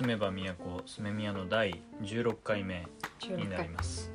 [0.00, 2.86] 住めば都住め宮の第16回目
[3.36, 4.10] になります。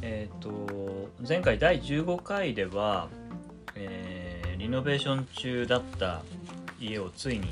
[0.00, 3.10] えっ、と前回第15回では、
[3.74, 6.22] えーリノベーション中だった
[6.80, 7.48] 家をついに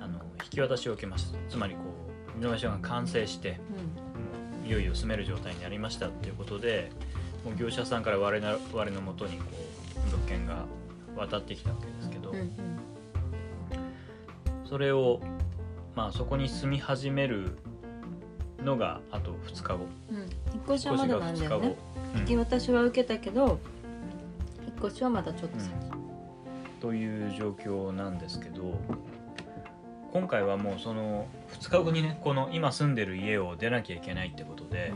[0.00, 1.38] あの引き渡しを受けました。
[1.50, 1.80] つまりこ
[2.30, 3.56] うリノベーションが完成しても
[4.64, 6.90] ういよいよ住める状態になりましたっていうことで
[7.44, 9.44] もう業者さんから我々我のもとにこ
[9.98, 10.64] う物件が
[11.14, 12.65] 渡ってきたわけですけど、うんうん
[14.68, 15.20] それを
[15.94, 17.56] まあそこに住み始める
[18.62, 19.86] のがあと2日後。
[20.10, 20.16] うん。
[20.18, 20.28] 引っ
[20.66, 21.76] 越しはまだなんだよね。
[22.14, 22.20] うん。
[22.20, 23.60] 引き渡しは受けたけど
[24.66, 25.72] 引っ越しはまだちょっと先、
[26.80, 28.78] という状況なんですけど
[30.12, 31.26] 今回はもうその
[31.60, 34.92] 2日後にねこの今住んでる家を出なきゃいけないってことで、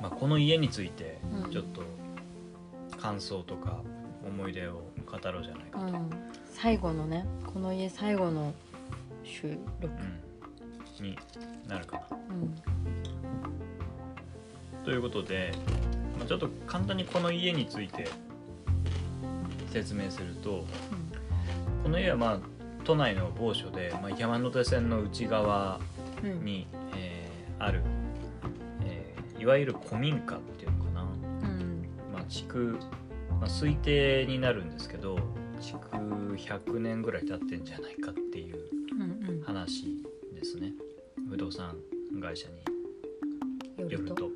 [0.00, 1.50] まあ、この家についてうん。
[1.50, 1.82] ちょっと
[2.98, 3.80] 感想とか
[4.26, 5.94] 思い出を語ろうじゃないかと、うん。
[5.94, 6.10] うん
[6.50, 8.52] 最後のねこの家最後の
[9.22, 9.94] 収録、
[11.00, 11.06] うん。
[11.06, 11.16] に
[11.68, 12.16] なるかな。
[12.30, 12.54] うん。
[14.84, 15.52] ということで、
[16.18, 18.08] まあ、ちょっと簡単にこの家について
[19.70, 20.64] 説明すると
[21.82, 22.38] この家はまあ
[22.84, 25.78] 都内の某所で、まあ、山手線の内側
[26.24, 26.44] うんうん。
[26.44, 27.82] に、えーある、
[28.84, 31.84] えーいわゆる古民家っていうのかな、うん。
[32.12, 32.78] まあ、築、
[33.40, 35.18] まあ、推定になるんですけど
[35.60, 39.42] 築100年ぐらい経ってんじゃないかっていううんうん。
[39.42, 40.02] 話
[40.34, 40.72] ですね。
[41.28, 41.76] 不動産
[42.20, 43.90] 会社に。
[43.90, 44.30] よると。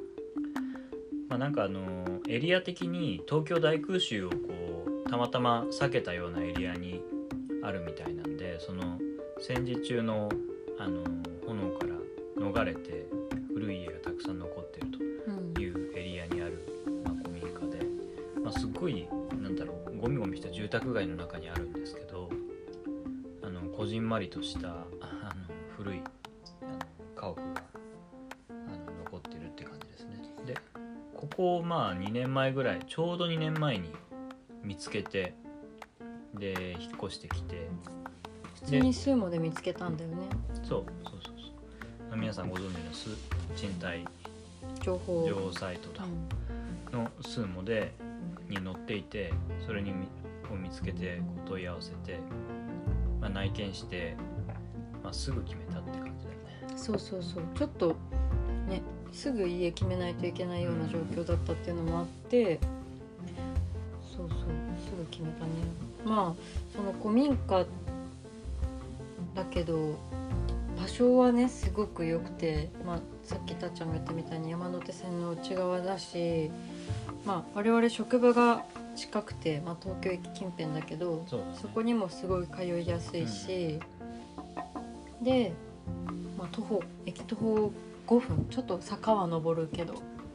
[1.28, 4.36] まあ、なんかあのエリア的に東京大空襲をこ
[5.06, 7.02] うたまたま避けたようなエリアに
[7.62, 8.98] あるみたいなんでその
[9.40, 10.28] 戦時中の
[10.78, 11.04] あの
[11.46, 11.94] 炎から
[12.36, 13.06] 逃れて
[20.82, 22.28] 宅街の中にあるんですけど
[23.44, 24.84] あのこじんまりとしたあの
[25.76, 26.02] 古い
[26.60, 26.78] あの
[27.14, 27.42] 家屋が
[28.50, 30.18] あの残ってるって感じですね。
[30.44, 30.58] で
[31.14, 33.90] ここをまあ2年前ぐらいちょうど2年前に
[34.64, 35.34] 見つけて
[36.34, 37.68] で引っ越してきて
[38.54, 40.16] 普通にスーモで見つけたんだよね。
[40.64, 41.34] そうそうそうそう。
[42.10, 43.08] まあ皆さんご存知のス
[43.54, 44.04] 賃貸
[44.80, 45.52] 情報。
[45.52, 46.42] サイトだうん
[46.92, 47.94] のスーモで
[48.48, 49.32] に載っていて
[49.64, 50.06] それにみ
[50.52, 52.18] を見つけてこう問い合わせて、
[53.20, 54.16] まあ、内見して、
[55.02, 56.38] まあ、すぐ決めたって感じだよ
[56.68, 56.76] ね。
[56.76, 57.44] そうそうそう。
[57.54, 57.96] ちょっと
[58.68, 58.82] ね
[59.12, 62.58] すぐ家決めないといけないような状況だったっていうのもあって
[64.16, 65.50] そうそうすぐ決めたね。
[66.04, 66.42] まあ
[66.74, 67.66] その古民家
[69.34, 69.96] だけど
[70.80, 76.50] 場所はねすごく良くて、まあ、さっきたっちゃんが言ったみたいに山手線の内側だし、
[77.24, 78.64] まあ、我々職場が
[78.94, 83.80] 近くて、まあ、東京駅近辺だけどそこにもすごい通いやすいし、
[85.22, 85.52] で、
[86.38, 87.72] まあ、徒歩駅徒歩
[88.06, 89.94] 5分ちょっと坂は登るけど。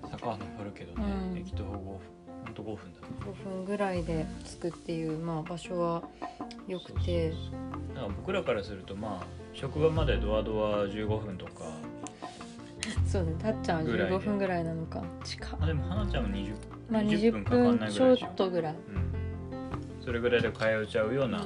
[0.10, 1.38] 坂は登るけどね、うん。
[1.38, 1.84] 駅徒歩5分
[2.46, 3.08] ほんと5分だね。
[3.26, 6.04] 5分ぐらいで着くっていう、まあ、場所は
[6.68, 7.32] 良くて。
[7.94, 11.66] だから僕らからするとまあ職場までドアドア15分とか。
[13.06, 15.46] そうねたっちゃんはぐらいで15分ぐらいなのか近。
[15.46, 16.56] っあでも花ちゃんも20
[16.90, 21.46] まあ20 20分ちょっとぐらい、うん、それぐらいで通えちゃうような、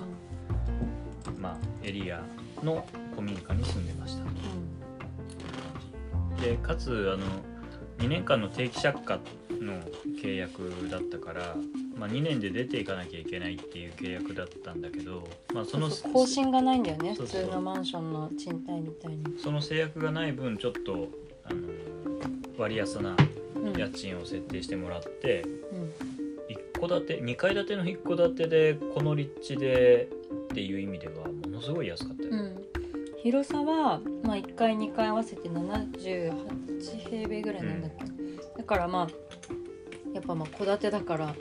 [1.39, 2.23] まあ、エリア
[2.63, 2.85] の
[3.15, 4.23] 古民家に住んでました。
[6.41, 7.25] でかつあの
[7.99, 9.19] 2年間の定期借家
[9.59, 9.79] の
[10.21, 11.55] 契約だったから、
[11.95, 21.09] まあ、2年で出ていかなきゃいけないっていう契約だったんだけど、まあ、その更新がないんだよね普通のマンションの賃貸みたいに、その制約がない分ちょっと
[21.45, 21.59] あの
[22.57, 23.40] 割安なうん
[23.77, 25.41] 家賃を設定してもらって、
[25.71, 26.21] うん。
[26.51, 30.09] 一戸建て2階建ての一戸建てでこの立地で
[30.51, 32.65] っていう意味ではものすごい安かったよ、うん、
[33.23, 36.33] 広さは、まあ、1階2階合わせて78
[37.09, 38.05] 平米ぐらいなんだっけ、
[38.57, 39.07] だからまあ
[40.13, 41.35] やっぱまあ戸建てだから、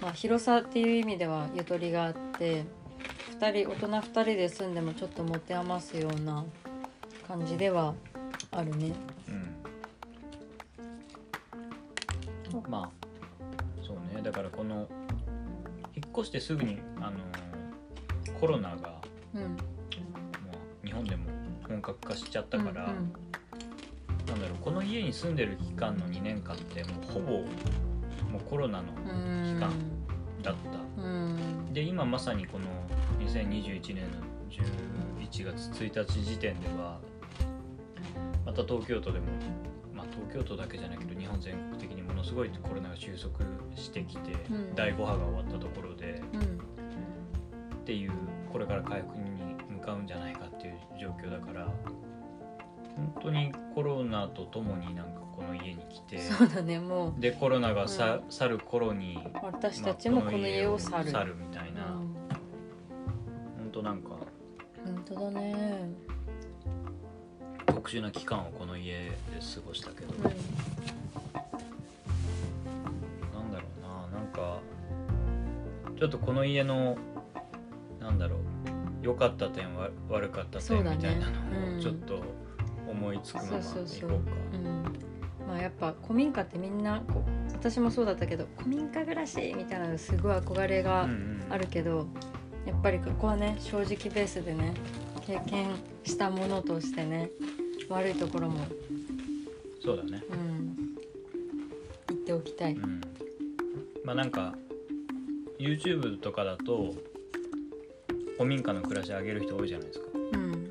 [0.00, 2.64] まあ、広さっていう意味ではゆとりがあって
[3.38, 6.44] 2人大人2人で住んでもちょっと持て余すような
[7.28, 7.94] 感じでは
[8.50, 8.92] あるね。
[12.68, 13.06] まあ
[13.86, 14.22] そうね。
[14.22, 14.88] だからこの
[15.94, 17.18] 引っ越してすぐにあの
[18.40, 19.00] コロナが
[19.34, 19.56] うん。
[20.84, 21.24] 日本でも
[21.68, 23.12] 本格化しちゃったから、うん
[24.26, 29.72] なんだろうこの家に住んでる期間の2年間ってもうほぼもうコロナのうん期間
[30.42, 31.72] だった、うん。
[31.72, 32.66] で今まさにこの
[33.26, 34.20] 2021年の
[35.28, 37.00] 11月1日時点では
[38.46, 39.79] また東京都でも、まあ、
[40.28, 43.44] 東京都だけじゃないけど日本全国的にものすごいコロナが収束
[43.74, 44.74] してきて、うん。
[44.74, 46.40] 第5波が終わったところでうん。
[46.40, 48.12] っていう
[48.52, 49.24] これから回復に
[49.70, 51.66] 向かうんじゃないかっていう状況だから
[52.96, 57.20] 本当にコロナとともになんかこの家に来てそうだねもう。
[57.20, 62.14] でコロナがさ、去る頃に私たちもこの家を去る、去るみたいな、うん。
[63.58, 64.10] 本当なんか
[64.84, 65.54] 本当だね
[67.90, 69.10] 特殊な期間をこの家で
[69.40, 70.32] 過ごしたけど、うんなん
[73.50, 73.82] だろう
[74.12, 74.20] な。
[74.20, 74.60] なんか
[75.98, 76.96] ちょっとこの家の
[77.98, 78.38] なんだろう。
[79.02, 81.32] 良かった点わ悪かった点みたいなの
[81.72, 81.78] うん。
[81.78, 82.22] をちょっと
[82.88, 84.16] 思いつくままいこそうか。
[84.54, 84.84] うん。
[85.48, 91.42] まあやっぱ古民家ってみんなこう私もそうだったけど古民家暮らしみたいなのすごい憧れがうんうん。
[91.50, 92.06] あるけど、
[92.66, 94.74] やっぱりここはね正直ベースでね
[95.26, 95.70] 経験
[96.04, 97.30] したものとしてね
[97.90, 98.66] 悪いところも、
[99.84, 100.22] そうだね。
[100.30, 100.76] うん、
[102.08, 102.74] 言っておきたい。
[102.74, 103.00] うん、
[104.04, 104.54] まあなんか
[105.58, 106.94] YouTube とかだと
[108.36, 110.06] 古民家の暮らし上げる人多いじゃないですか。
[110.14, 110.70] うん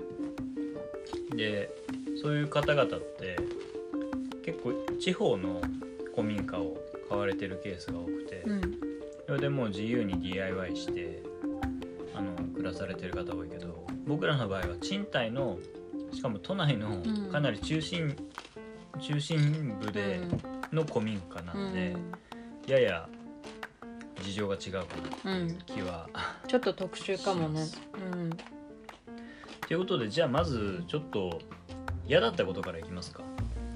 [1.35, 1.69] で
[2.21, 3.37] そういう方々って
[4.43, 5.61] 結構地方の
[6.13, 6.77] 古民家を
[7.07, 8.79] 買われてるケースが多くて、うん
[9.29, 11.21] それでもう自由に DIY して
[12.15, 15.59] あの暮らされてる方多いけど僕らの場合は賃貸の
[16.11, 17.31] しかも都内のうん。
[17.31, 18.15] かなり中心、
[18.99, 20.21] 中心部で
[20.71, 21.69] の古民家なうん。
[21.69, 21.95] んで、
[22.67, 23.09] やや
[24.21, 24.85] 事情が違うか
[25.23, 25.57] なうん。
[25.65, 26.09] 気は。
[26.47, 27.65] ちょっと特殊かもね。
[27.65, 27.77] し。
[27.95, 28.29] うん。
[29.67, 31.39] ということでじゃあまずちょっと
[32.07, 33.21] 嫌だったことからいきますか。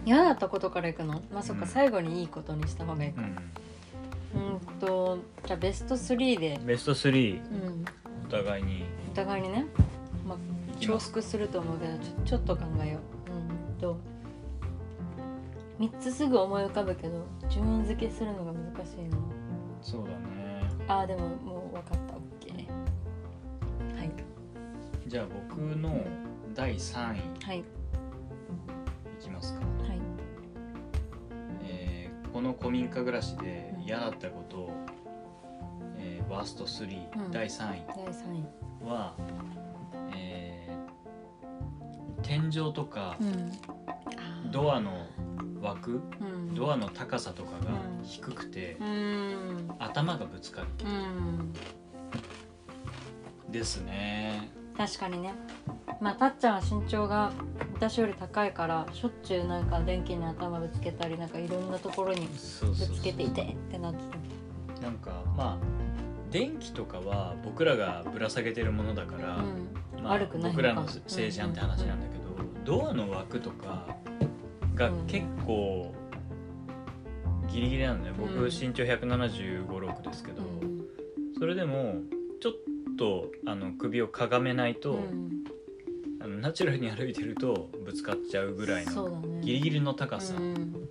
[0.05, 1.21] 嫌だったことからいくの？
[1.31, 1.67] まあそっか、うん。
[1.69, 3.21] 最後にいいことにした方がいいか。
[3.21, 7.85] うん、うんとじゃあベスト3で、ベスト3うん、
[8.25, 8.83] お互いに。
[9.11, 9.87] お互いにね、まあ、
[10.85, 13.31] 重複すると思うけどちょちょっと考えよう。
[13.31, 13.97] うんと
[15.79, 19.17] 3つすぐ思い浮かぶけど順位付けするのが難しいな。
[19.81, 20.63] そうだね。
[20.87, 22.13] あーでももう分かった。
[22.13, 22.67] OK。
[23.97, 24.11] はい。
[25.07, 25.99] じゃあ僕の
[26.53, 27.17] 第3位。
[27.17, 27.63] いはい。
[29.19, 29.99] きますか、はい。
[31.63, 34.71] えーこの古民家暮らしで嫌だったことを、
[35.97, 37.31] えーワースト3、うん。
[37.31, 37.83] 第3位。
[37.87, 38.43] 第3位。
[38.87, 39.62] は、えー
[42.23, 44.51] 天井とかうん。
[44.51, 45.07] ドアの
[45.61, 46.55] 枠うん。
[46.55, 48.03] ドアの高さとかがうん。
[48.03, 49.75] 低くて、うん。
[49.79, 50.67] 頭がぶつかる。
[50.85, 51.53] うん。
[53.51, 54.49] ですね。
[54.75, 55.33] 確かにね。
[56.01, 57.31] まあたっちゃんは身長が
[57.75, 63.99] 私より高いからしょっちゅうなんか電気に頭ぶつけたりなんかいろんなところにぶつけていてってなって
[64.81, 65.65] なんかまあ
[66.29, 72.12] 電気とかは僕らがぶら下げてるものだから、うん、まあ悪くない僕らのせいじゃんって話なんだけど、
[72.65, 73.97] ドアの枠とか
[74.75, 75.93] が結構
[77.47, 78.11] ギリギリなのね。
[78.17, 78.45] 僕うん。
[78.45, 80.85] 身長1 7 5 6ですけど、うん。
[81.37, 81.95] それでも
[82.41, 82.53] ちょっ
[82.97, 85.43] とあの首をかがめないと、うん。
[86.19, 90.87] あのナチュラルに歩いてるとぶつかっちゃうぐらいのギリギリの高さ、うん。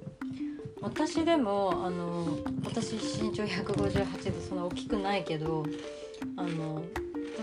[0.83, 5.65] 私でもあの私身長158でそんな大きくないけど
[6.37, 6.83] あの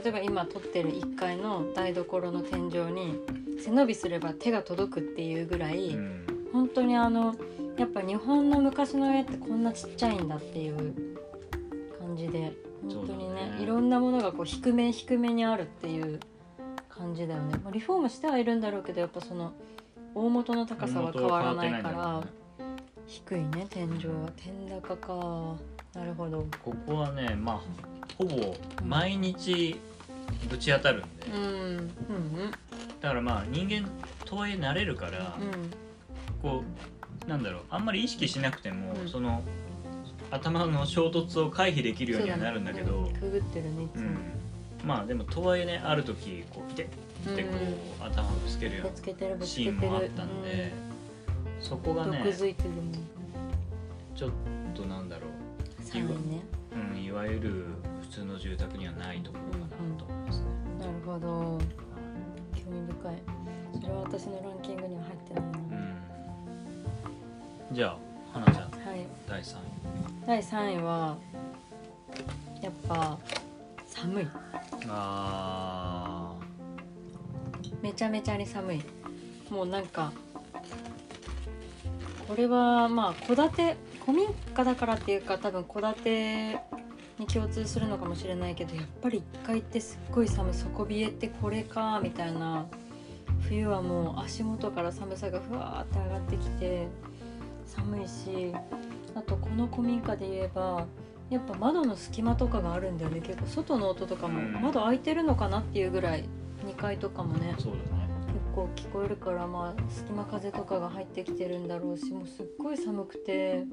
[0.04, 3.20] 例えば今撮ってる1階の台所の天井に
[3.60, 6.26] 背伸びすれば手が届くっていうぐらい、うん。
[6.52, 7.36] 本当にあの
[7.78, 10.94] やっぱ日本の昔の家ってこんなちっちゃいんだっていう
[12.00, 13.64] 感じで本当にねだね。
[13.64, 16.20] いろんなものがこう低め低めにあるっていう
[16.90, 19.54] 感じだよね、まあ、リフォームしてはいるんだろうけどやっぱその
[20.16, 22.28] 大元の高さは変わらないからって
[23.06, 24.32] 低いね天井は。
[24.36, 26.00] 天高か。
[26.00, 26.46] なるほど。
[26.64, 27.62] ここはねまあ
[28.18, 29.80] ほぼ毎日
[30.50, 31.90] ぶち当たるんで、うんうん
[33.02, 33.90] だからまあ人間
[34.26, 35.72] とはいえ慣れるから、うん。
[36.42, 36.64] こ
[37.26, 39.10] うなんだろうあんまり意識しなくても、うん。
[39.10, 39.44] その
[40.32, 44.08] 頭の衝突を回避できるようにはなるんだけどねうんくぐってるねいつも。
[44.08, 44.88] うん。
[44.88, 46.90] まあでもとはいえねある時こうピテ
[47.26, 47.50] ッてこ
[48.02, 50.72] う、頭ぶつけるようなシーンもあったんで、
[51.60, 52.92] そこがね毒づいてるもん。
[54.16, 54.32] ちょっ
[54.74, 55.28] となんだろ
[55.84, 56.44] 3位ね。
[56.74, 57.66] う、うん、いわゆる
[58.02, 60.46] 普通の住宅にはないところかなと思いますね。
[60.80, 61.60] なるほど。
[61.60, 61.89] 興
[62.70, 63.16] 味深い。
[63.82, 65.50] それは私のランキングには入ってないな、
[67.70, 67.98] うん、じゃあ
[68.34, 69.06] 花ちゃんはい。
[69.28, 69.60] 第3位。
[70.26, 71.18] 第3位は
[72.62, 73.18] やっぱ
[73.88, 74.28] 寒い。
[74.88, 76.34] あ
[77.82, 78.82] めちゃめちゃに寒い。
[79.50, 80.12] もうなんか
[82.28, 86.60] これはまあ戸建て古民家だからっていうか多分戸建て
[87.20, 92.66] に共通するのかもしれないけどやっぱり1階ってすっごい寒い底冷えってこれかみたいな
[93.42, 96.88] 冬はもう足元から寒さがふわーって上がってきて
[97.66, 98.54] 寒いし
[99.16, 100.86] あとこの古民家で言えば
[101.30, 103.22] やっぱ窓の隙間とかがあるんだよね。
[103.22, 104.62] 結構外の音とかもうん。
[104.64, 106.28] 窓開いてるのかなっていうぐらい
[106.66, 108.10] 2階とかもねそうだね。
[108.28, 113.66] 結構聞こえるからまあ隙間風とかが入ってきてるんだろうしもうすっごい寒くて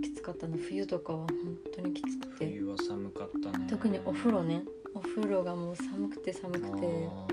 [0.00, 1.28] きつかったな冬とかは本
[1.74, 2.46] 当にきつくて。
[2.46, 3.66] 冬は寒かったね。
[3.68, 4.62] 特にお風呂ね。
[4.94, 6.66] お風呂がもう寒くて寒くて。
[6.68, 7.26] あ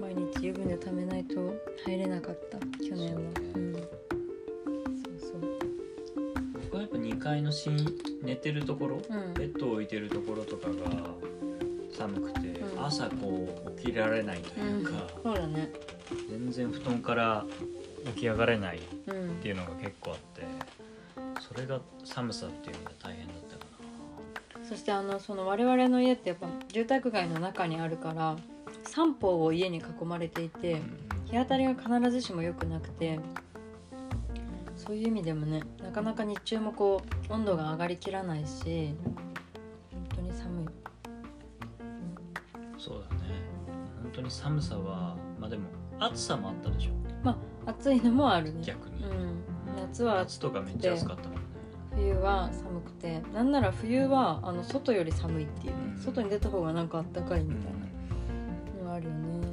[0.00, 1.54] 毎日湯船ためないと
[1.86, 3.20] 入れなかった去年は。
[3.36, 3.52] そうね。
[3.54, 3.74] うん。
[3.74, 3.84] そう
[5.20, 5.40] そう。
[5.40, 9.34] ー僕はやっぱ2階の寝寝てるところうん。
[9.34, 10.74] ベッドを置いてるところとかが
[11.96, 12.84] 寒くて、うん。
[12.84, 15.72] 朝こう起きられないというか、そうだね。
[16.28, 17.46] 全然布団から
[18.14, 19.36] 起き上がれないっうん。
[19.36, 20.42] ていうのが結構あって
[21.52, 23.66] それが寒さっていうのが大変だったか
[24.66, 28.36] そしてあのその我々の家ってやっぱ住宅街の中にあるから
[28.84, 30.80] 三方を家に囲まれていてな、
[31.26, 33.20] 日当たりが必ずしも良くなくて
[34.76, 38.94] そういう意味でもねなかなか日中もこう温度が上がりきらないし
[39.92, 40.66] 本当に寒い。
[42.78, 43.22] そうだね。
[44.02, 45.68] 本当に寒さはまあでも
[46.00, 46.90] 暑さもあったでしょ。
[47.22, 48.62] まあ暑いのもあるね。
[48.64, 49.42] 逆に、うん。
[49.76, 51.41] 夏は夏とかめっちゃ暑かったもんね
[51.96, 56.02] 冬は寒くてなんなら冬はあの外より寒いっていうね、うん。
[56.02, 59.46] 外に出た方がなんかあったかいみたいうんなのがあるよね。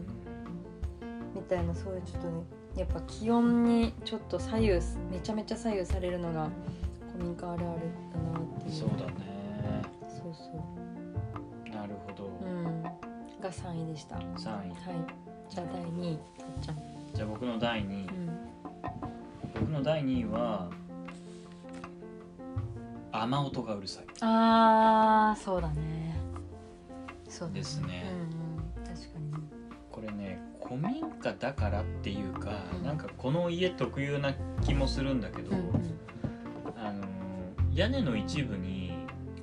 [1.36, 2.43] みたいなそういうちょっとね
[2.75, 4.72] やっぱ気温にちょっと左右
[5.12, 6.50] めちゃめちゃ左右されるのが
[7.13, 7.79] 古民家あるある
[8.13, 8.74] だなっていう。
[8.74, 9.81] そうだね。
[10.08, 10.51] そうそ
[11.75, 12.84] なるほど、ううん。
[12.84, 12.91] が
[13.51, 14.15] 3位でした。
[14.15, 14.25] はい。
[14.25, 14.74] 3位
[15.50, 16.77] じゃあ第2位たっちゃん。
[17.13, 18.39] じゃあ僕の第2位、うん。
[19.55, 20.69] 僕の第2位は
[23.22, 24.06] 雨音がうるさい。
[24.22, 26.20] あーそうだね。
[27.28, 28.06] そうですね。
[28.12, 28.96] うんうん。
[28.96, 29.32] 確かに。
[29.32, 29.38] ね
[29.92, 32.84] これね古民家だからっていうか、うん。
[32.84, 36.00] なんかこの家特有な気もするんだけど、うんうん。
[36.78, 37.06] あの
[37.74, 38.92] 屋根の一部に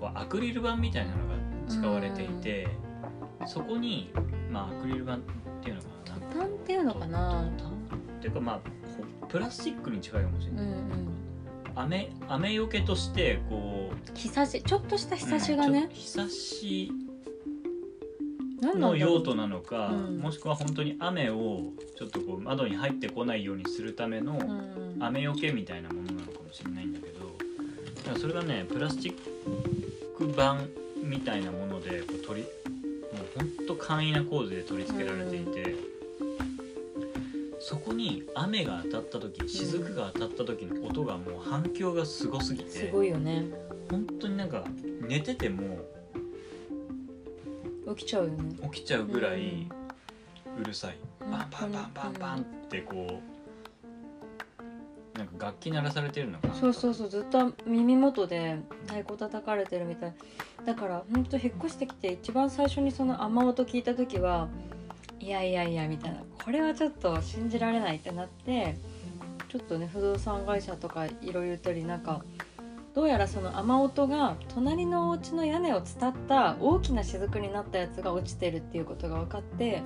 [0.00, 1.34] こうアクリル板みたいなのが
[1.68, 2.68] 使われていて、
[3.46, 4.12] そこに
[4.50, 5.18] まあアクリル板っ
[5.62, 6.14] ていうのかな。
[6.14, 7.42] トタンっていうのかな。
[7.42, 8.60] っていうかまあ
[9.28, 11.25] プラスチックに近いかもしれない、うんうん
[11.76, 15.84] 雨雨よけとしてこう日差しちょっとした日差しがね。
[15.84, 16.92] うん日差し
[18.62, 20.18] の用途なのか、うん。
[20.18, 24.36] もしくは本当に雨をちょっとこう窓に入ってこないようにするためのう
[24.98, 25.02] ん。
[25.02, 27.36] 雨よけみたいなものなのかもしれないんだけど
[27.96, 29.14] だからそれがねプラスチッ
[30.16, 30.56] ク板
[31.02, 32.46] みたいなものでこう取り
[33.12, 35.76] もうほんと簡易な構図で取り付けられていて、
[37.68, 43.44] そこに雨が当たった時雫が当たった時の音がもう反響がすごすぎてすごいよね。
[43.90, 44.62] 本当になんか
[45.00, 45.76] 寝てても
[47.96, 48.54] 起きちゃうよね。
[48.70, 49.66] 起きちゃうぐらい
[50.56, 51.30] うるさい、うん。
[51.32, 53.20] バンバンバンバンバンってこ
[55.14, 56.54] うなんか楽器鳴らされてるのかな。
[56.54, 60.14] そうそうそうずっと耳元で太鼓叩かれてるみたい。
[60.64, 64.46] だからほんと引っ越してきて一番最初にその雨音聞いた時は
[65.18, 68.76] いやいやいやみたいなこれはちょっと信じられないってなって
[69.48, 72.22] ちょっとね不動産会社とかいろいろ言ったりなんか
[72.94, 79.82] どうやらその雨音が隣のお家の屋根を伝った大きな雫になったやつが落ちてるっていうことが分かって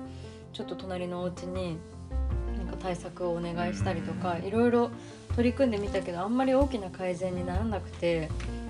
[0.53, 1.79] ちょっと隣のお家に
[2.55, 4.91] なんか対策をお願いしたりとかいろいろ
[5.35, 8.29] 取り組んでみたけどあんまり大きな改善にならなくて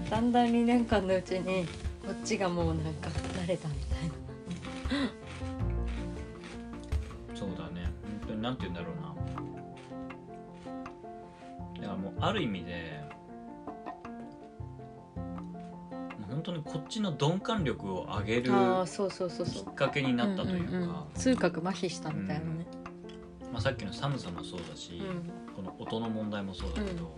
[0.09, 1.65] だんだん2年間のうちに
[2.05, 5.20] こっちがもうなんか慣れたみたいな。
[8.41, 9.01] 本当になんて言うんだろうな。
[11.81, 13.01] だからもうある意味で
[16.27, 21.05] 本当にこっちの鈍感力を上げるきっかけになったというか、んんん。
[21.13, 22.65] 痛覚麻痺したみたいなね。
[23.51, 25.53] まあ、さっきの寒さもそうだし、うん。
[25.53, 27.13] この音の問題もそうだけど、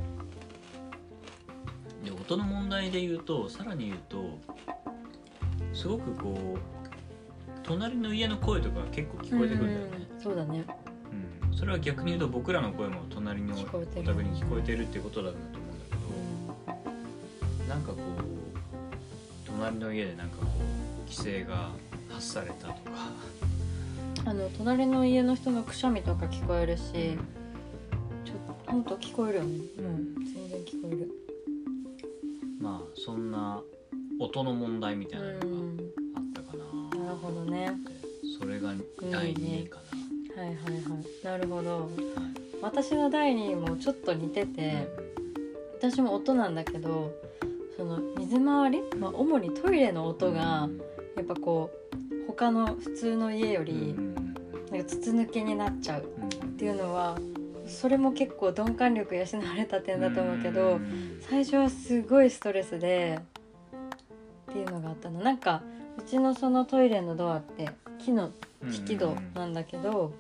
[2.04, 4.40] で音の問題で言うとさらに言うと
[5.74, 6.60] すごくこう
[7.62, 10.20] 隣の家の声とかが結構聞こえてくるんだよね、うん。
[10.20, 10.66] そうだね。
[11.52, 11.58] うん。
[11.58, 14.02] それは逆に言うと僕らの声も隣の聞こえてる。
[14.02, 15.80] お宅に聞こえてるってことなんだと思うん
[16.66, 18.00] だけど、なんかこう
[19.46, 21.70] 隣の家でなんかこう規制が
[22.10, 22.74] 発されたとか、
[24.26, 26.84] あの隣の家の人のくしゃみとか聞こえるし、
[28.26, 29.58] ちょっと本当聞こえるよね。
[29.78, 31.12] うん、全然聞こえる。
[32.60, 33.62] まあそんな
[34.20, 35.78] 音の問題みたいなのがうん、
[36.16, 37.74] あったかな、なるほどね。
[38.40, 38.74] それが
[39.12, 39.80] 第2位か
[40.36, 41.26] はいはいはい。
[41.26, 41.90] なるほど。
[42.62, 44.88] 私の第2位もちょっと似てて、
[45.78, 47.12] 私も音なんだけど、
[47.78, 50.70] その水回り、まあ主にトイレの音が
[51.16, 51.70] やっぱこ
[52.02, 54.16] う他の普通の家ようんりうん。
[54.72, 56.50] なんか筒抜けになっちゃううん。
[56.50, 57.18] っていうのは
[57.68, 61.20] それも結構鈍感力養われた点だと思うけどん。
[61.22, 63.20] 最初はすごいストレスで
[64.52, 65.20] っていうのがあったの。
[65.22, 65.62] なんか
[65.98, 68.32] うちのそのトイレのドアって木の
[68.66, 70.14] 引き戸なんだけど、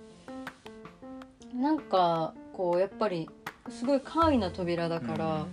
[1.53, 3.29] なんかこうやっぱり
[3.69, 5.45] すごい簡易な扉だから、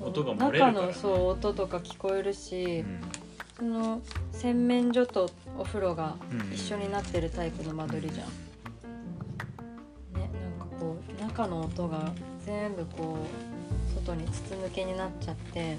[0.00, 0.06] うん。
[0.08, 3.00] 音が漏れるね中のそう音とか聞こえるし、うん。
[3.56, 8.26] その洗面所とお風呂がうん一緒になってるタイプの間取りじゃん。
[10.20, 12.12] ねなんかこう中の音が
[12.44, 15.78] 全部こう外に筒抜けになっちゃって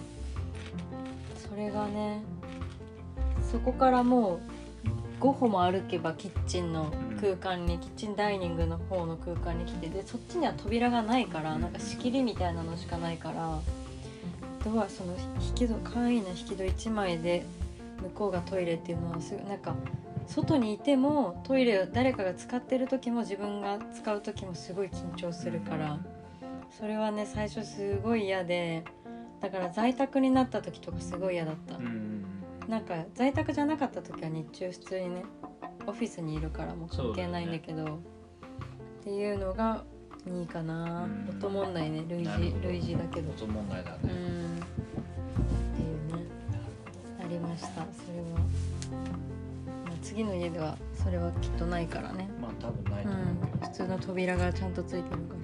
[1.38, 2.22] それがね
[3.52, 4.40] そこからも
[5.20, 13.60] う5歩も歩けばキッチンの空間に、キッチンダイニングの方の空間に来てでそっちには扉がないからなんか仕切りみたいなのしかないから
[14.64, 17.46] ドアその引き戸簡易な引き戸1枚で
[18.02, 19.76] 向こうがトイレっていうのはすごいなんか
[20.28, 26.00] 外にいてもトイレを誰かが使ってる時も自分が使う時もすごい緊張するから
[26.78, 28.84] それはね最初すごい嫌で
[29.42, 31.78] だから在宅になった時とかすごい嫌だった。
[32.68, 35.24] なんか在宅じゃなかった時は日中普通にね
[35.88, 37.88] オフィスにいるからもう関係ないんだけどっ
[39.04, 39.84] ていうのが
[40.28, 41.06] いいかな。
[41.06, 41.30] うん。
[41.30, 43.32] 音問題ね類似類似だけど。
[43.32, 43.98] 音問題だね。
[44.04, 44.10] うん。
[44.10, 44.12] っ
[45.76, 46.26] ていうね
[47.24, 47.70] ありました。
[47.70, 47.86] それは、
[49.86, 52.30] まあ、次の家ではそれはきっとないからね。
[52.42, 53.68] まあ多分ないと思うけど。
[53.68, 55.36] 普通の扉がちゃんとついてるか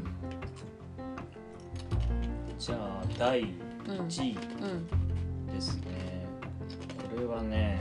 [2.59, 3.47] じゃあ第ら
[3.93, 3.99] うん。
[4.07, 5.53] 1位うん。
[5.53, 6.25] ですね。
[7.13, 7.79] これはね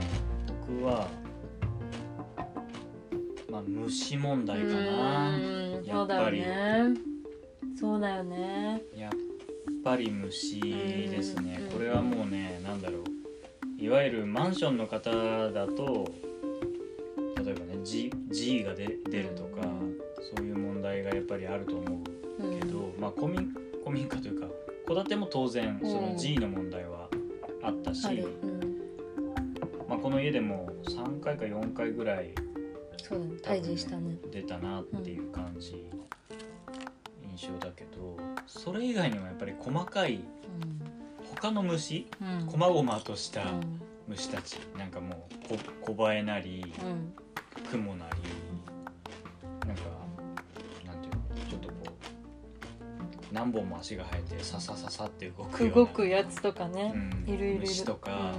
[0.67, 1.22] 僕はまあ
[3.67, 5.29] 虫問題かな。
[5.29, 6.43] うんやっぱり
[7.79, 8.37] そうだよね。
[8.37, 9.11] ねやっ
[9.83, 11.59] ぱり虫ですね。
[11.63, 13.03] うんこれはもうねなんだろう。
[13.83, 16.05] いわゆるマンションの方だと
[17.43, 19.67] 例えばね G, G が出出るとか
[20.35, 22.01] そういう問題がやっぱりあると思
[22.39, 22.59] ううん。
[22.59, 23.53] けど、まあ古民
[23.83, 24.47] 古民家というか
[24.87, 27.09] 戸建ても当然そのうん G の問題は
[27.61, 28.07] あったし、
[29.87, 32.33] まあ、この家でも3回か4回ぐらい
[32.97, 34.17] そうだね退治したね。
[34.31, 35.89] 出たなっていう感じ、
[37.31, 40.23] 印象だけどそれ以外にもやっぱり細かい
[41.35, 42.27] 他の虫うん。
[42.27, 43.81] うん細々としたうん。
[44.07, 47.13] 虫たちなんかもうこ小バエなりうん。
[47.69, 49.83] クモなりなんか
[50.85, 57.33] なんていうのちょっとこう何本も足が生えてささささって動く動くやつとかね、うん。
[57.33, 58.33] いるいる虫とか、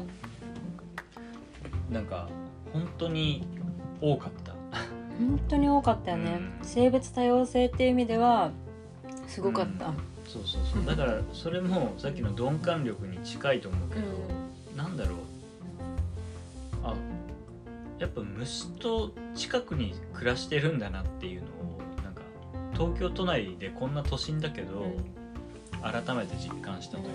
[1.91, 2.29] なんか
[2.73, 3.47] 本当に
[4.01, 4.41] 多かった。
[4.41, 4.44] うん
[5.19, 6.67] 本当に多かったよね、うん。
[6.67, 8.51] 性別多様性っていう意味では
[9.29, 9.95] すごかった、うん。
[10.27, 10.85] そうそうそう。
[10.85, 14.03] だからそれもさっきの鈍感力に近いと思うけど、
[14.77, 15.19] なんだろう。
[16.83, 16.95] あ
[17.99, 21.51] やっぱ虫と近くに暮らしてるんだなっていうのを
[22.03, 22.23] なんか
[22.73, 24.93] 東京都内でこんな都心だけど、
[25.81, 27.11] 改めて実感したというか、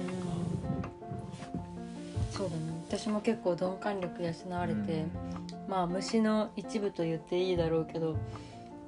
[2.32, 2.62] そうだね。
[2.88, 8.18] 私も結構鈍感力養われて、うんまあ虫の一部と言っていいだろうけど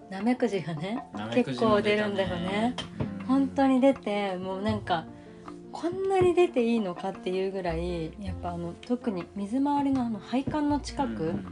[0.09, 2.75] ナメクジがねナメク結構出るんだよね。
[3.05, 5.05] うん本当に出てもうなんか
[5.71, 11.45] こんなに出ていいのかっていうぐらいやっぱあの特に水回りのあの配管の近くうん。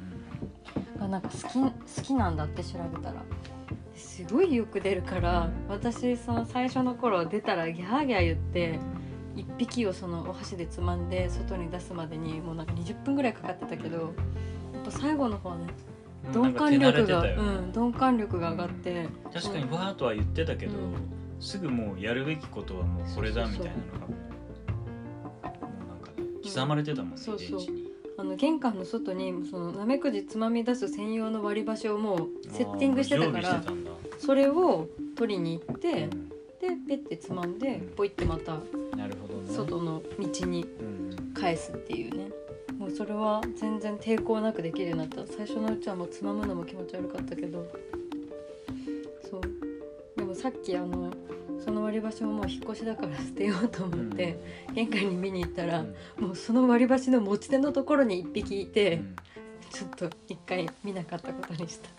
[0.99, 1.71] がなんか好き好
[2.03, 3.23] きなんだって調べたら。
[3.95, 8.79] すごいよく出るから私その最初の頃出たらギャーギャー言って
[9.35, 14.13] 1匹をそのお箸でつまんで外に出すまでにもうなんか20分ぐらいかかってたけど
[14.91, 15.67] 最後の方はね
[16.33, 20.95] 鈍感力が、うん、鈍感力が上がって、確かにわーとは言ってたけど、うん。
[21.39, 24.15] すぐもうやるべきことはもうこれだみたいなのがも
[25.43, 27.59] うなんかね刻まれてたもんね、そうそう。
[28.17, 33.63] あの玄関の外にそのナメクジつまみ出す専用の割り箸をもうセッティングしてたから
[34.17, 36.29] それを取りに行って、うん。
[36.29, 36.35] で
[36.87, 38.57] ペッてつまんでうんポイってまた
[39.47, 40.99] 外の道にうん。
[41.33, 42.29] 返すっていうね
[42.95, 45.31] それは全然抵抗なくできるようになった。
[45.31, 47.65] 最初のうちはもうつまむのも気持ち悪かったけど。
[49.29, 49.41] そう。
[50.15, 51.11] でもさっきあの
[51.63, 54.39] その割り箸ももう引っ越しだから 捨てようと思って、
[54.73, 55.85] 玄関に見に行ったら、
[56.17, 59.15] もうその割り箸の持ち手のところに1匹いて、うん。
[59.71, 61.89] ちょっと一回見なかったことにした。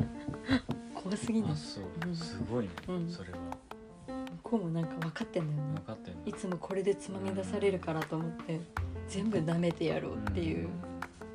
[0.94, 1.56] 怖すぎない？
[1.56, 1.80] す
[2.50, 3.08] ごいね、うん。
[3.08, 3.38] それは。
[4.08, 5.74] 向こうもなんか分かってんだよね。
[5.74, 8.60] 分かってんのいつもこれでつまみ出されるからと思って
[9.08, 10.68] 全部舐めてやろうっていう、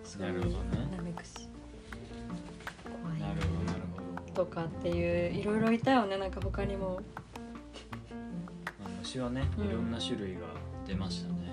[0.03, 0.88] そういうなるほどね。
[0.97, 1.49] 舐めくし
[3.01, 3.19] 怖い。
[3.19, 4.33] なるほどなるほど。
[4.33, 6.17] とかっていういろいろいたよね。
[6.17, 7.01] なんか他にも。
[8.79, 9.65] まあ虫はねうん。
[9.65, 10.41] いろんな種類が
[10.88, 11.51] 出ましたね、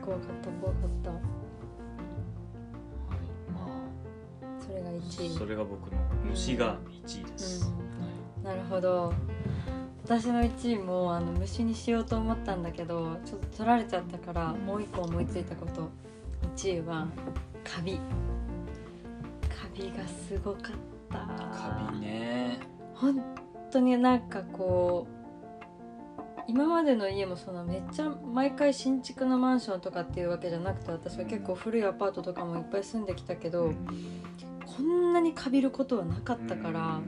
[0.00, 1.10] 怖かった怖かった。
[1.10, 1.20] はい。
[3.52, 3.66] ま
[4.60, 5.36] それが1位。
[5.36, 7.72] あそれが僕の虫が1位です、
[8.38, 8.44] うん。
[8.44, 9.12] なるほど
[10.20, 15.88] 私の1位もあの虫にしようと思ったんだけどちょっと取られちゃったからもう一個思いついたこと。
[16.54, 17.06] 1位は
[17.64, 17.98] カビ。
[19.74, 20.62] ビがすごかっ
[21.10, 21.18] た。
[21.18, 22.60] カビね。
[22.94, 23.22] 本
[23.70, 25.06] 当になんかこ
[26.38, 33.72] う今までの家もそのめっちゃ毎回新築のマンションとかっていうわけじゃなくて私は結構古いアパートとかもいっぱい住んできたけど、
[34.66, 37.00] こんなにかびることはなかったから、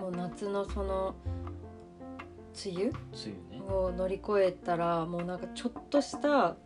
[0.00, 1.14] もう夏のその
[2.54, 2.92] 梅雨？
[3.68, 6.56] を乗り越えたらもうなんかちょっとした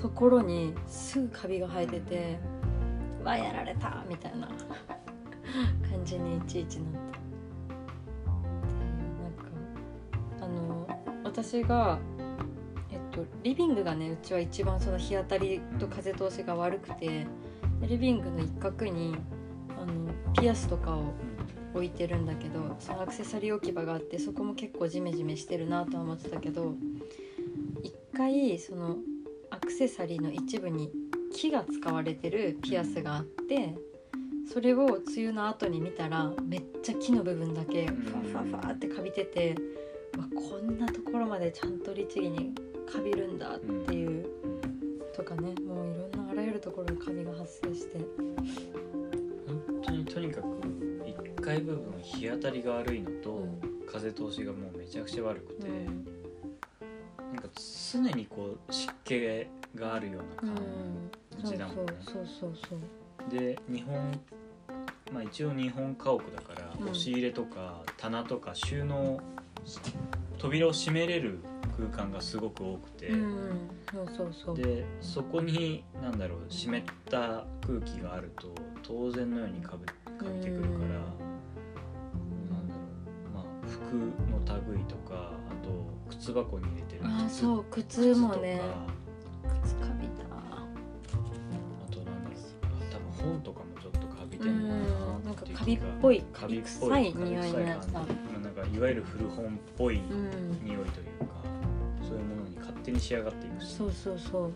[0.00, 2.38] ところにすぐカビが生えてて
[3.22, 4.48] 「わやられた!」みたいな。
[5.88, 7.72] 感じにいちいちなっていう
[9.22, 9.44] なんか
[10.40, 10.88] あの
[11.22, 11.98] 私が
[12.90, 17.26] えっとリビングがねうちは一番その日当たりと風通しが悪くて
[17.80, 19.16] でリビングの一角に
[19.80, 21.12] あのピアスとかを
[21.74, 26.74] 置いてるんだけどそのアクセサリー置き場があってそこも結構ジメジメしてるなとは思ってたけど
[27.82, 28.96] 一回その
[29.50, 30.90] アクセサリーの一部に
[31.34, 33.74] 木が使われてるピアスがあって
[34.52, 39.56] それを梅雨の後に見たらめっちゃ木の部分だけファファファってかびてて
[40.16, 42.54] うわこんなところまでちゃんと律儀に
[42.90, 44.26] かびるんだっていう
[45.14, 47.98] とかねもういろんなあらゆるところにカビが発生して。
[49.46, 50.53] 本当にとにかく
[51.54, 56.04] 階部分日当たりが悪いのと、うん風通しがもうめちゃくちゃ悪くて、うん
[57.32, 57.48] なんか
[57.92, 59.20] 常にこう湿気
[59.76, 60.56] があるような感
[61.44, 64.20] じだもんね、そうそうそうで日本
[65.12, 69.20] まあ一応日本家屋だから、うん押し入れとか棚とか収納
[70.38, 71.38] 扉を閉めれる
[71.76, 73.70] 空間がすごく多くて、そううん。
[73.92, 74.56] そうそうそう。
[74.56, 79.92] でそこに何だろう湿った空気があると当然のようにかぶか
[80.32, 81.33] びてくるから、
[83.88, 83.96] 服
[84.30, 85.70] の類とかあと
[86.10, 88.60] 靴箱に入れてるあ靴そう靴もね。
[89.62, 89.92] 靴とか。
[90.00, 90.24] びた。
[90.24, 90.66] あ
[91.90, 92.36] となんだろう。
[92.64, 95.18] あ多分本とかもちょっとかびてうんんのかな。
[95.26, 98.00] なんかカビっぽいカビっぽ臭いカビ匂いのやつだ。
[98.00, 100.50] 臭感じまあなんかいわゆる古本っぽいうん。
[100.64, 101.26] 匂いというか、
[102.02, 103.74] そういうものに勝手に仕上がっていくし。
[103.74, 104.52] そうそうそう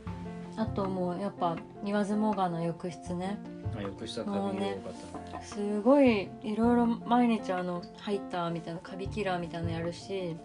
[0.58, 3.38] あともうやっぱ言わずもがな浴室ね。
[3.76, 5.44] あ浴室はカビが多かったね。
[5.44, 10.36] すごいいろいろ毎日あのハイターみたいなカビキラーみたいなのやるし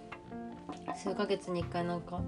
[0.95, 2.21] 数ヶ月に1回なんか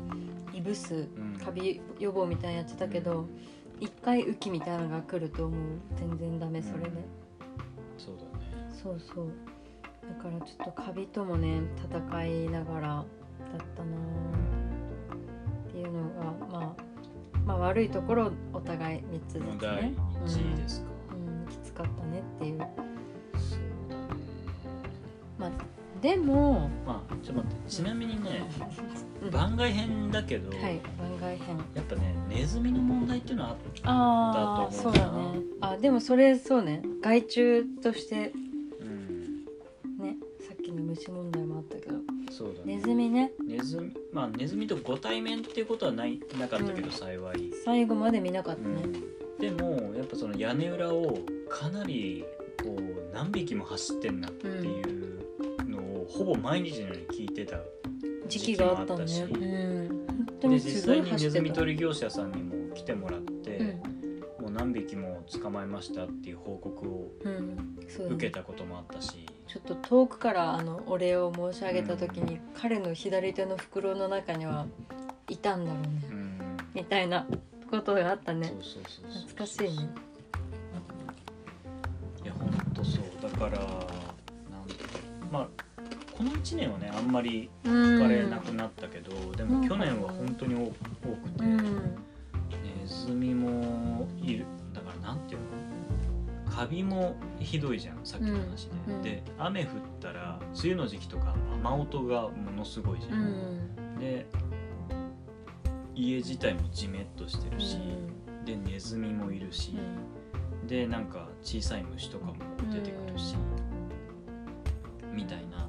[0.51, 1.37] いぶすうん。
[1.37, 3.27] カビ予防みたいなのやってたけど
[3.79, 5.51] 1回雨季みたいなのが来るともう。
[5.95, 6.89] 全然ダメそれで、
[7.99, 8.71] そうだね。
[8.71, 9.27] そうそう。
[10.07, 13.05] だからちょっとカビともね戦いながらだっ
[13.75, 13.97] たな
[15.67, 16.09] っていうの
[16.49, 16.84] がまあ
[17.45, 19.93] まあ悪いところお互い3つずつね。
[20.25, 22.59] 1位ですか、うん、うん、きつかったねっていう。
[22.59, 24.21] そうだね。
[25.37, 25.51] まあ
[26.01, 27.69] でも、まあちょっと待って。
[27.69, 28.49] ちなみにね
[29.23, 29.29] うん。
[29.29, 31.57] 番外編だけど、はい番外編。
[31.73, 34.99] やっぱねネズミの問題っていうのはあっああだと思うな。
[34.99, 35.39] そうだね。
[35.61, 36.81] あでもそれそうね。
[37.01, 38.33] 害虫として
[38.81, 39.45] うん。
[39.99, 41.97] ねさっきの虫問題もあったけど
[42.37, 42.75] そうだね。
[42.75, 43.31] ネズミね。
[43.47, 46.91] ネズミまあネズミとご対面っていうことはないなかったけど、うん。
[46.91, 51.17] 幸い、最後まで見なかったね、うん、でもやっぱその屋根裏を
[51.49, 52.25] かなり
[52.61, 57.57] こう何匹も走ってんなっていうのをほぼ毎日のように聞いてた
[58.27, 60.05] 時期があったね時期もあったしうん。
[60.05, 61.31] 本当でにす実際にネごい走ってた。
[61.31, 64.43] ズミ取り業者さんにも来てもらって、うん。
[64.43, 67.77] もう何匹も捕まえましたっていう報告をうん。
[67.87, 68.15] そうだね。
[68.17, 74.65] 受けたこともあったし、ちょっと遠くからあのお礼を申し上げた時に、彼の左手の袋の中には
[75.29, 75.89] いたんだろうね。
[76.09, 76.57] うん。
[76.73, 77.25] みたいな
[77.69, 78.47] ことがあったね。
[78.47, 79.89] 懐かしいね。
[82.23, 83.03] いやほんとそう。
[83.21, 83.69] だからなん
[85.31, 85.47] まあ
[86.17, 90.73] この1年はねあんまり聞聞かれなくなったけど、でも去年は本当に多多く
[91.37, 91.75] て、うん。
[92.63, 94.45] ネズミもいる。
[94.73, 95.45] だからなんていうの
[96.55, 99.01] カビもひどいじゃんさっきの話で、うんうん。
[99.01, 103.97] で雨降ったら梅雨の時期とか雨音がものすごいじゃ、うん。
[103.97, 104.25] んで
[105.95, 107.77] 家自体もジメッとしてるし、
[108.45, 109.77] でネズミもいるし、
[110.67, 112.35] でなんか小さい虫とかも
[112.71, 113.35] 出てくるし、
[115.13, 115.67] みたいな。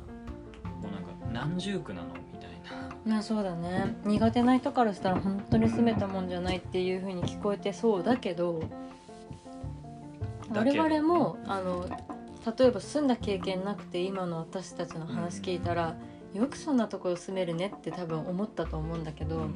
[0.80, 2.96] もうなんか何重苦なのみたいな。
[3.04, 3.96] まあそうだね。
[4.04, 8.62] 苦手な人からしたら本当に住めたもんじゃないっていう風に聞こえてそうだけど
[10.56, 11.86] 我々もあの
[12.58, 15.96] 例えば住んだ経験なくて今の私たちの話聞いたら、
[16.32, 19.48] よくそんなところ住めるねって多分思ったと思うんだけど、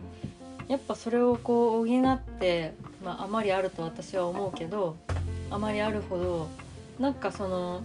[0.67, 4.97] やっぱそれをこう補って、まあ、あまりあると私は思うけど
[5.51, 6.49] あまりあるほど
[6.99, 7.83] なんかその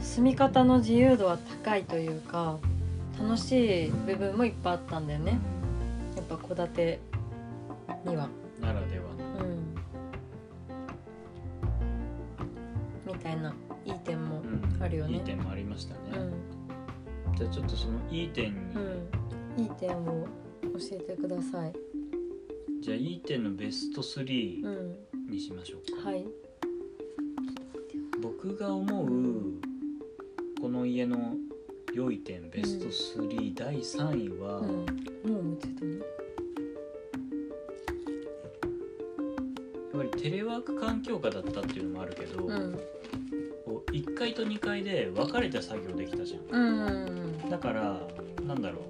[0.00, 2.58] 住み方の自由度は高いというか
[3.18, 5.38] 楽しい部分もいっぱいあったんだよね。
[6.16, 7.00] やっぱ戸建て
[8.04, 8.28] には。
[8.60, 9.23] ならでは
[13.24, 14.82] たたいないい点もうん。
[14.82, 15.14] あるよね。
[15.14, 18.60] いい点もありましたね、うん、じゃあちょっとそのいい点に、
[19.56, 20.26] うん、いい点を
[20.62, 21.72] 教えてください。
[22.80, 24.96] じゃあいい点のベストう3ん。
[25.30, 26.26] にしましょうか、はい。
[28.20, 29.08] 僕が思う
[30.60, 31.34] この家の
[31.94, 32.86] 良い点ベスト
[33.22, 34.68] 3、第3位は、うん。
[34.68, 36.04] もう見てたの？
[39.96, 42.78] ぱりテレワーク環境下だったっていうのもあるけど、うん。
[43.64, 46.58] こう1階と2階で分かれて作業できたじゃん。
[46.58, 46.86] うん。
[46.86, 48.00] うんだから
[48.46, 48.80] なんだろう。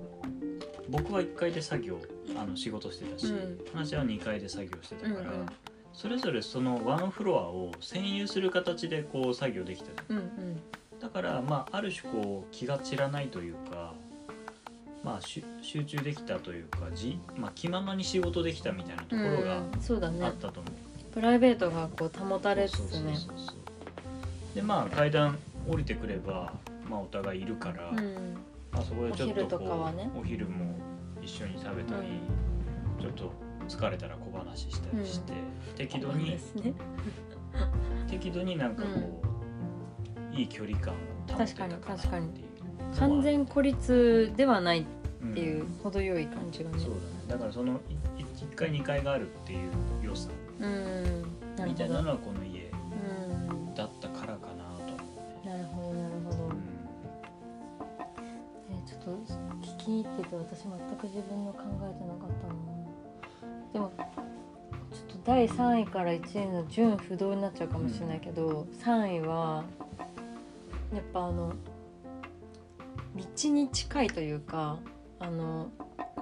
[0.90, 1.98] 僕は1階で作業
[2.36, 3.58] あの仕事してたし、うん。
[3.72, 5.30] 話は2階で作業してたうんから、
[5.92, 9.90] それぞれそのワンフロアを占有する形でこう作業できた。
[10.08, 10.60] うんうん。
[11.00, 13.92] だからまあある種こう気が散らないというか
[15.02, 19.60] まあし集中できたというかじ、まあ、気ままに仕事できたみたいなところがあ
[20.30, 20.30] ね。
[20.30, 20.73] ったと思う。
[21.14, 23.16] プライベートがこう保たれつつね。
[24.52, 26.52] でまあ階段降りてくれば、
[26.90, 28.34] まあ、お互いいるから、うん。
[28.72, 30.10] まあ、そこでちょっとお昼とこうかはね。
[30.18, 30.74] お昼も
[31.22, 32.08] 一緒に食べたり、
[33.00, 33.32] ちょっと
[33.68, 35.32] 疲れたら小話したりして、
[35.76, 36.38] 適度にね。
[38.10, 39.22] 適度になんかこ
[40.32, 40.96] う、いい距離感を
[41.28, 41.96] 保ってたかなっていう。
[41.96, 42.44] 確かに。
[42.98, 44.84] 完全孤立ではないっ
[45.32, 46.78] ていんう程よい感じがね。
[46.80, 47.00] そうだね。
[47.28, 47.80] だからその
[48.18, 49.70] 1階2階があるっていう
[51.66, 53.74] みたいなのはこの家うん。
[53.74, 54.82] だったからかなと。
[54.82, 54.92] 思
[55.42, 56.52] うね、なるほどなるほど、うん。
[58.70, 59.10] えーちょっと
[59.62, 62.54] 聞き入ってて私全く自分の考えてなかったな
[63.72, 63.92] でも
[64.92, 69.64] ちょっと第3位から1位の順不動になっちゃうかもしれないけど、3位は
[70.94, 71.54] やっぱあの
[73.16, 74.78] 道に近いというか
[75.18, 75.68] あの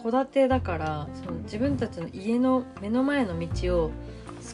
[0.03, 3.91] 戸建てだからその自分たちの家の目の前の道を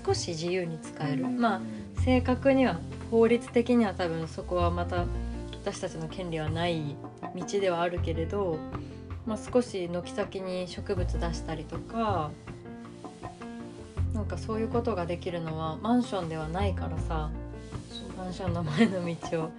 [0.05, 1.61] 少し自由に使える、まあ
[2.05, 2.79] 正確には
[3.11, 5.05] 法律的には多分そこはまた
[5.53, 6.97] 私たちの権利はない
[7.35, 8.57] 道ではあるけれど、
[9.27, 12.31] まあ、少し軒先に植物出したりとか
[14.15, 17.31] なんかそういうことができるのはマンションではないからさ
[18.17, 19.51] マンションの前の道を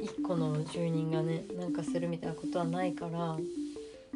[0.00, 3.36] 一個の住人がねなんかするみたいなことはないから、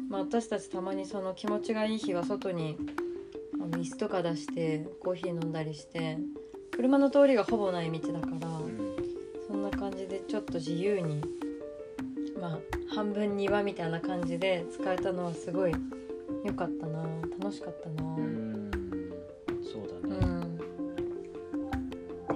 [0.09, 2.77] まあ、私たちたまにその気持ちがいい日は外に
[3.61, 6.17] あの椅子とか出してコーヒー飲んだりして
[6.71, 8.47] 車の通りがほぼない道だから。
[8.47, 8.95] うん。
[9.47, 11.21] そんな感じでちょっと自由に
[12.39, 12.59] まあ
[12.93, 15.73] 半分庭みたいな感じで使えたのはすごい
[16.45, 17.03] 良かったな
[17.39, 18.03] 楽しかったな。
[18.15, 18.69] ううん。
[18.69, 18.71] ん
[19.63, 20.41] そうだね、ん。
[20.51, 20.57] っ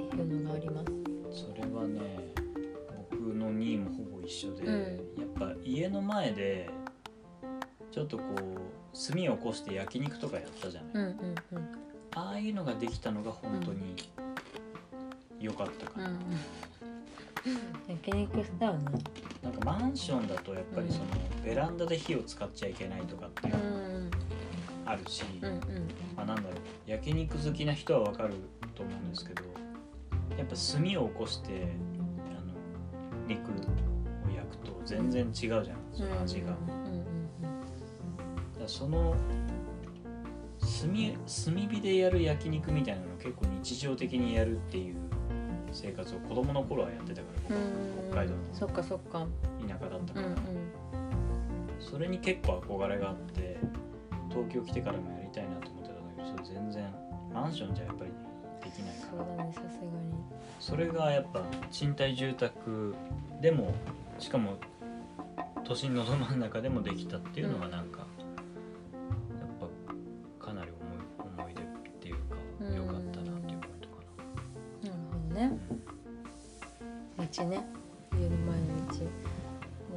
[0.10, 0.92] ていうのがあります。
[1.32, 2.34] それはね
[3.12, 4.74] 僕の2位もほぼ一緒で、うん。
[5.22, 6.70] やっぱ家の前で
[7.92, 11.68] ちょっとこう炭を起こして焼肉とかやったじゃない、うんうんうん。
[12.16, 13.96] ああいうのができたのが本当に
[15.40, 16.18] 良かったかな、うん
[17.90, 19.04] 焼肉したよね。
[19.42, 21.06] なんかマンションだとやっぱりその
[21.44, 24.12] ベランダで火を使っちゃいけないとかっていううのもん。
[24.86, 25.60] あるし、うんうん
[26.16, 26.52] まあ、なんだろう
[26.90, 28.36] 焼肉好きな人はわかる
[28.76, 29.44] と思うんですけど
[30.38, 31.68] やっぱ炭を起こして
[32.32, 32.54] あの
[33.28, 33.54] 肉を
[34.34, 36.56] 焼くと全然違うじゃんその味が。
[38.64, 39.16] だその
[40.60, 40.90] 炭
[41.46, 44.96] 炭火でやる焼肉みたいなのを結構日常的にやるっていう
[45.72, 48.10] 生活を子供の頃はやってたからうん。
[48.12, 48.40] 北海道の。
[48.54, 49.26] そっかそっか。
[49.68, 50.38] 田舎だったから、うんうん。
[51.80, 53.58] それに結構憧れがあって
[54.30, 56.94] 東京来てからもやりたいなと思ってたんだけどそれ全然
[57.34, 58.12] マンションじゃやっぱり
[58.64, 59.26] できないから。
[59.26, 60.14] そうだねさすがに。
[60.60, 62.96] それがやっぱ賃貸住宅
[63.42, 63.74] でも
[64.20, 64.58] しかも
[65.64, 68.03] 都心のど真ん中でもできたっていうのがなんか、
[77.44, 77.66] 道ね。
[78.14, 79.06] 家の前の道。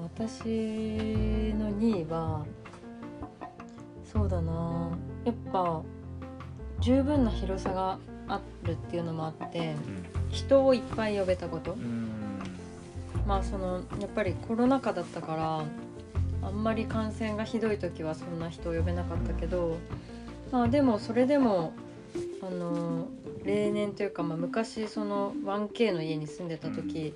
[0.03, 0.45] 私
[1.55, 2.45] の2位は
[4.05, 4.91] そうだな。
[5.25, 5.83] やっぱ
[6.81, 9.81] 十分な広さがあるっていうのもあってな
[10.31, 11.73] 人をいっぱい呼べたこと。
[11.73, 11.81] うん。
[11.81, 12.17] うん
[13.27, 15.65] まあそのやっぱりコロナ禍だったから
[16.47, 19.79] あんまり感染がひどい時はそんな人を呼べなかったけど
[20.53, 21.73] まあでもそれでも
[22.41, 23.09] あの
[23.45, 27.15] 例年というか、まあ、昔その 1K の家に住んでた時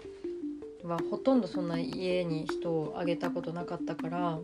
[0.84, 4.38] はほとんどそんな家に人をあげたことなかったから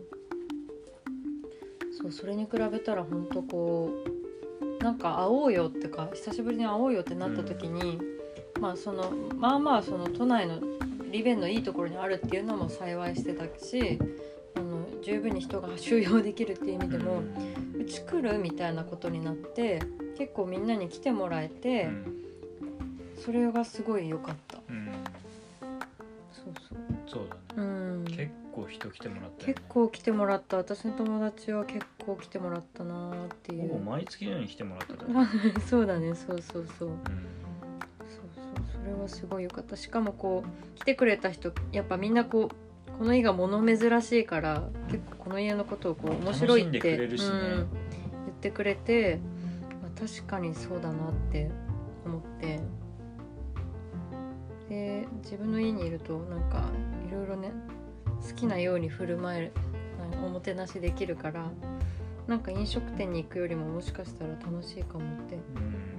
[1.99, 3.91] そうそれに比べたら本当こ
[4.79, 7.99] うなんか会おうよってか久しぶりに会おうよってなった時に、
[8.61, 10.61] まあそのまあまあその都内の
[11.11, 13.99] 利便のいいところにあるっていうのも幸いしてたし
[14.55, 17.23] あの十分に人が収容できるっていう意味でも、
[17.79, 19.81] うち来るみたいなことになって
[20.17, 22.17] 結構みんなに来てもらえて、うん。
[23.23, 24.59] それがすごい良かった。
[24.69, 24.86] うん
[28.67, 29.47] 人来てもらったよ。
[29.47, 30.57] ね結構来てもらった。
[30.57, 35.27] 私の友達は結構来てもらったなーっていほぼう毎月のように来てもらってたよね
[35.67, 36.13] そうだね。
[36.15, 36.89] そうそうそう。
[36.89, 36.95] うん。
[36.95, 38.81] そうそう。
[38.81, 39.75] それはすごい良かった。
[39.75, 47.03] しかもこう来てくれた人やっぱみんなこうこの家が物珍しいから結構この家のことをこう面白いってね。
[47.03, 47.07] うん。
[47.07, 47.67] 言っ
[48.39, 49.19] てくれて、
[49.81, 51.49] まあ、確かにそうだなって
[52.05, 52.59] 思って。
[54.69, 56.69] で自分の家にいるとなんか
[57.07, 57.51] いろいろね
[58.21, 59.51] 好きなように振る舞える
[60.23, 61.49] おもてなしできるから
[62.27, 65.35] なんか飲食店に行くよりももしかしたら楽しいかもって。
[65.35, 65.41] うん。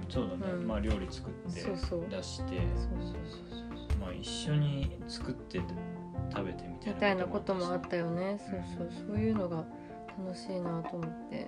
[0.07, 0.67] そうだね、うん。
[0.67, 2.05] まあ料理作ってそうそう。
[2.07, 3.13] 出してそうそうそう
[3.49, 3.99] そう。
[3.99, 5.59] まあ一緒に作って
[6.31, 8.39] 食べてみたいなみたいなこともあっったよね。
[8.39, 9.07] そうそう。
[9.07, 9.65] そういうのが
[10.23, 11.47] 楽しいなと思って。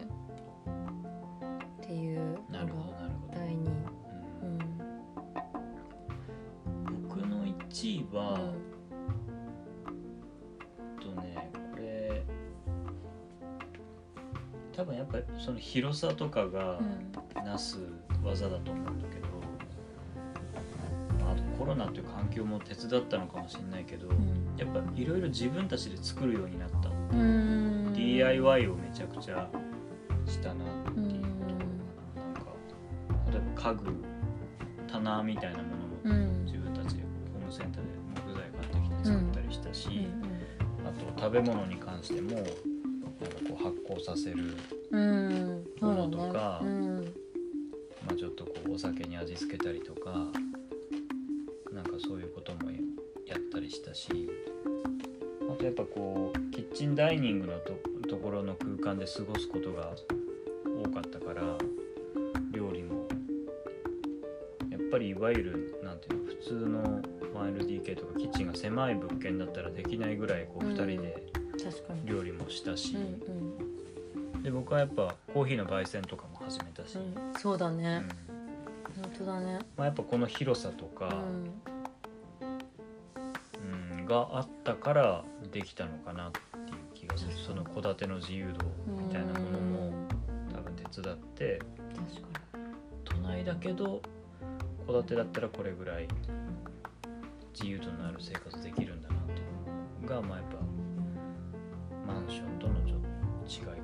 [1.84, 2.68] っていうのが
[3.34, 3.70] 第2
[4.42, 4.58] うん。
[7.08, 8.71] 僕の1位うは、ん
[14.82, 17.46] 多分やっぱりその広さとかがうん。
[17.46, 17.78] なす
[18.24, 19.28] 技だと思うんだけど、
[21.24, 24.08] まあ、あとコロナという環境も手伝ったのかもしれないけど、
[24.58, 27.94] やっぱいろいろ自分たちで作るようになった、うん。
[27.94, 29.50] DIY をめちゃくちゃ
[30.26, 32.52] したなってういう、んなんか
[33.32, 34.04] 例えば家具
[34.92, 36.46] 棚みたいなものもうん。
[36.46, 40.08] 自分たちでホームセンターで木材買ってきて作ったりしたし、
[40.86, 42.44] あと食べ物に関しても
[43.62, 44.56] 発酵させる、
[45.80, 47.14] ものとかうん。
[48.06, 50.12] まあ、ちょっとこうお酒に味付けたりとか
[51.72, 52.72] なんかそういうことも
[53.28, 54.30] やったりしたし
[55.50, 57.74] あとやっぱこうキッチンダイニングのと
[58.10, 59.94] ところの空間で過ごすことが
[60.84, 61.44] 多かったから
[62.52, 63.08] 料理も
[64.70, 67.02] やっぱりいわゆるなんていうの普通の
[67.34, 70.74] 1LDK とかキッチンが狭い物件だったらできないぐらいこううん。
[70.74, 71.32] 2人で
[72.04, 73.31] 料理もしたし、うん
[74.44, 77.04] で僕はやっぱコーヒーの焙煎とかも始めたし、うん。
[77.04, 77.78] うんそうだうん。
[77.78, 78.04] ね
[79.02, 79.60] 本当だね。
[79.78, 81.24] まあ、やっぱこの広さとか、
[83.62, 87.32] うん、があったからできたのかなっていう気がする。
[87.34, 88.66] その戸建ての自由度
[88.98, 90.08] うんみたいなものもうん
[90.54, 91.62] 多分手伝って
[91.96, 92.28] 確か
[93.06, 94.02] 都内だけど
[94.88, 96.08] 戸建てだったらこれぐらい
[97.54, 99.44] 自由度のある生活できるんだなってい
[100.04, 100.58] うのがまあやっぱ
[102.14, 103.81] マンションとのちょっと違い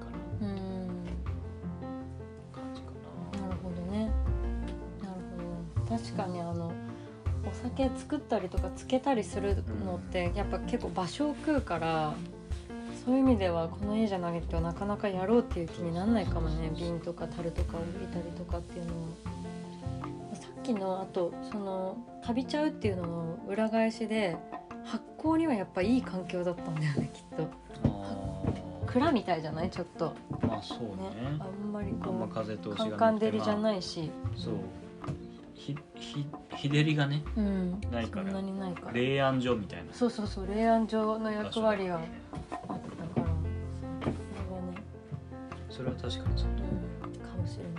[7.78, 12.16] お酒作ったりとか漬けたりするのってやっぱ結構場所を食うから
[13.06, 16.72] そういう意味ではこの家じゃないとなかなかやろうっていう気にならないかもね。
[16.76, 17.74] 瓶とか樽とか
[18.12, 19.08] たりとかっていうのは。
[20.34, 24.36] さっきのあとそのカビちゃうっていうのの裏返しで
[24.84, 27.48] 発酵にはやっぱいい環境だったんだよねきっと。
[27.86, 28.16] あ
[28.88, 29.70] 蔵みたいじゃない？
[29.70, 30.14] ちょっと。
[30.32, 30.88] ーまあそうね。
[30.88, 31.38] ね。
[31.40, 34.54] あんまりあんまこ風通しがうカンなくてカン照りじゃまあないし、そう
[35.58, 38.28] ひひ日照りがねうん、ないから。
[38.28, 38.92] そんなにないから。
[38.94, 39.92] 冷暗所みたいな。
[39.92, 42.78] そうそうそう冷暗所の役割は場所だよねあったか
[43.16, 43.28] ら。
[44.08, 44.14] そ
[44.54, 44.78] れはね、
[45.70, 46.64] それは確かにそうだ
[47.04, 47.74] うん、かもしれない。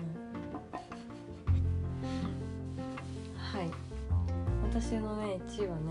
[3.36, 3.70] はい。
[4.70, 5.82] 私のね1位はね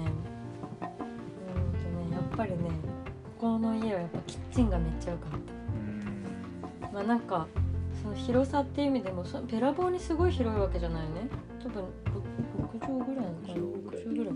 [0.81, 2.57] うーんとねやっぱりね
[3.39, 5.37] ここの家はやっぱキッチンがめっちゃ良かった。
[5.37, 6.93] うん。
[6.93, 7.47] まあなんか
[8.03, 11.29] その広さっていう意味でもそべらぼうにすごい広いわけじゃないよね
[11.67, 13.53] 多分 6, 畳ぐらいのかな。
[13.53, 14.33] 6畳ぐらい。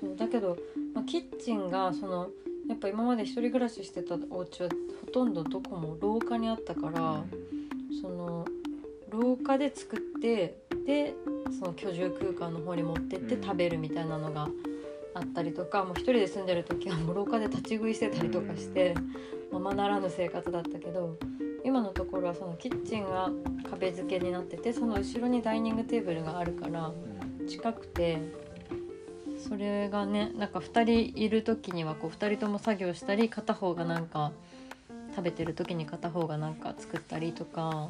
[0.00, 0.56] そうだけど、
[0.94, 2.30] まあ、キッチンがその
[2.68, 4.68] やっぱ今まで一人暮らししてたお家は
[5.00, 7.24] ほとんどどこも廊下にあったから、
[8.00, 8.46] その
[9.10, 11.14] 廊下で作ってで
[11.58, 14.48] その居住空間の方に持ってってうん食べるみたいなのが
[15.14, 18.94] あったりとか、もう一人で住んでる時はもう廊下で立ち食いしてたりとかして、
[19.52, 21.18] ままならぬ生活だったけど
[21.64, 23.30] 今のところはそのキッチンが
[23.70, 27.46] 壁付けになっててその後ろにダイニングテーブルがあるからうん。
[27.46, 28.18] 近くて
[29.48, 34.32] それがねなんか2人いる時にはこう2人とも作業したり片方がなんか
[35.10, 37.88] 食べてる時に片方がなんか作ったりとか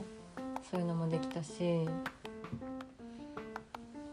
[0.71, 1.87] そういうのもできたし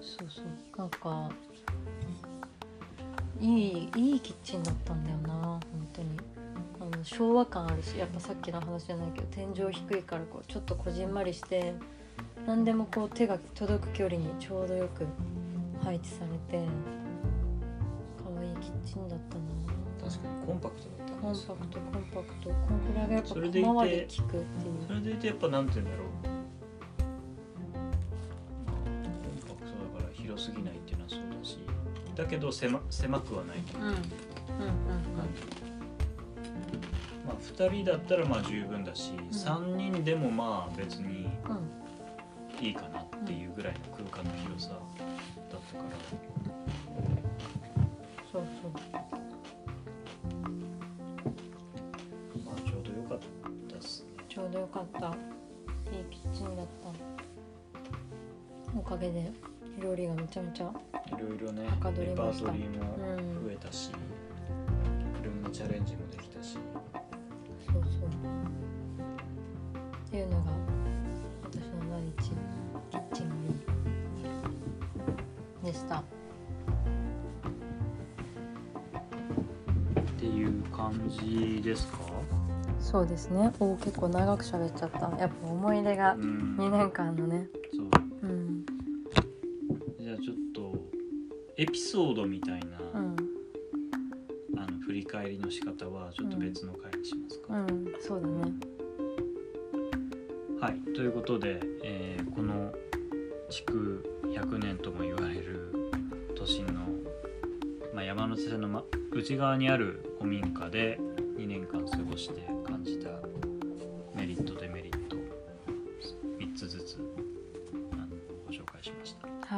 [0.02, 0.46] そうそう。
[0.78, 1.30] なんか
[3.40, 5.62] いいいいキッチンだったんだよな本
[5.94, 6.10] 当に。
[6.38, 6.39] あ
[6.90, 11.74] の昭和感あるしやっぱさっきの話じゃないけど天井低いからこうちょっとこじんまりして
[12.46, 15.06] 何でもこう手が届く距離にちょうどよく
[15.84, 16.66] 配置されて
[18.18, 19.42] 可愛いキッチンだったな。
[20.10, 21.14] 確かにコンパクトだった。
[21.16, 22.50] コンパクトコンパクト。
[22.50, 24.44] こんくらいがやっぱそれでいて小回り効くっていう。
[24.88, 26.08] それでいてやっぱなんて言うんだろう。
[29.44, 31.60] コンパクトだから広すぎないっていうのはそうだし。
[32.16, 33.78] だけど狭狭くはないう。
[33.78, 33.82] ん。
[33.82, 34.00] うんうんうん
[37.30, 42.66] まあ、2人だったらまあ十分だし、3人でもまあ別にうん。
[42.66, 44.80] いいかなっていうぐらいの空間の広さだっ
[45.48, 45.90] たから、
[48.32, 48.72] そうそう。
[52.44, 53.20] まあ、ちょうどよかっ
[53.70, 54.10] たですね。
[54.28, 55.08] ちょうどよかった。
[55.08, 56.90] いいキッチンだった。
[58.78, 59.32] おかげで
[59.82, 63.46] 料理がめちゃめちゃいろいろねレパートリーもうん。
[63.46, 63.94] 増えたし、い
[65.26, 66.58] ろんなチャレンジもできたし
[82.80, 83.52] そうですね。
[83.60, 85.00] お結構長く喋っちゃった。
[85.18, 86.56] やっぱ思い出がうん。
[86.58, 87.48] 2年間のね。
[87.74, 87.90] そう。
[88.24, 88.66] うん。
[90.00, 90.76] じゃあちょっと
[91.58, 93.16] エピソードみたいな、うん。
[94.58, 97.94] あの振り返りの仕方はちょっと別の回にしますか、うん。
[98.00, 98.54] そうだね。
[100.60, 100.80] はい。
[100.94, 102.72] ということで、えーこの
[103.50, 105.74] 築100年とも言われる
[106.38, 106.74] 都心の、
[107.94, 110.98] まあ、山手線の、ま、内側にある古民家で
[111.38, 112.49] 2年間過ごして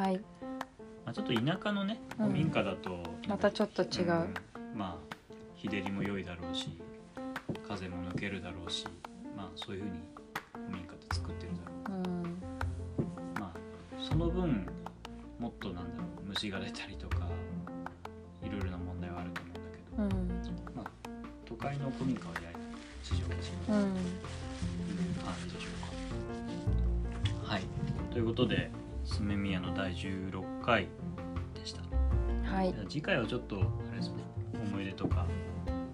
[0.02, 0.20] はい。
[1.04, 2.26] まあ、ちょっと田舎のねうん。
[2.26, 2.98] 古民家だと、
[3.28, 4.34] またちょっと違う、ん。
[4.74, 6.76] まあ日照りも良いだろうし
[7.68, 8.84] 風も抜けるだろうし
[9.36, 10.00] まあそういうふうに
[10.66, 11.98] 古民家って作ってるだろう。
[11.98, 12.42] うん。
[13.40, 13.58] まあ
[14.02, 14.66] その分
[15.38, 17.28] もっとなんだろう虫が出たりとか
[18.42, 19.62] いろいろな問題はあると思うん
[20.08, 20.74] だけど、うん。
[20.74, 20.90] まあ
[21.46, 22.58] 都会の古民家はやや
[23.04, 23.94] 市場が違ううん。
[25.22, 27.52] 感じでしょうか。
[27.52, 27.62] はい。
[28.10, 28.81] ということで「す
[29.22, 30.88] めみや」の第16回
[31.54, 31.82] でした。
[32.44, 32.74] はい。
[32.88, 33.60] 次回はちょっとあ
[33.92, 34.22] れですね
[34.70, 35.26] 思い出とか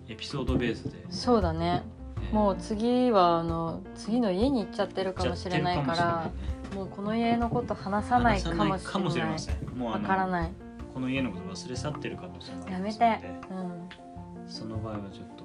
[0.08, 1.82] エピソードベースで、そうだね。
[2.20, 2.34] えー。
[2.34, 6.32] もう次はあの次の家に行っちゃってるかもしれないかやらもね。
[6.74, 9.02] もうこの家のこと話さないかもしれない。
[9.02, 9.68] もしれません。
[9.76, 10.52] もうあわのからない。
[10.92, 13.28] この家のこと忘れ去ってる可能性もありやめますのでて。
[13.50, 14.08] うん。
[14.48, 15.44] その場合はちょっと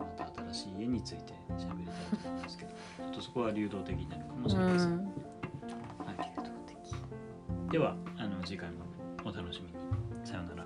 [0.00, 4.98] また新しい家について喋りたいと思いますけどちょっとそこは流動的になるかもしれません、うん。
[4.98, 5.06] はい、
[7.74, 8.84] ではあの次回も
[9.24, 10.24] お楽しみに。
[10.24, 10.63] さようなら。